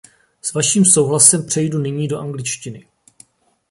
S 0.41 0.53
vaším 0.53 0.85
souhlasem 0.85 1.45
přejdu 1.45 1.79
nyní 1.79 2.07
do 2.07 2.19
angličtiny. 2.19 2.87